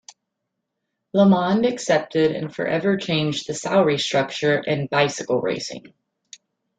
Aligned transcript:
LeMond 1.15 1.71
accepted, 1.71 2.31
and 2.31 2.51
forever 2.55 2.97
changed 2.97 3.45
the 3.45 3.53
salary 3.53 3.99
structure 3.99 4.57
in 4.57 4.87
bicycle 4.87 5.39
racing. 5.39 5.93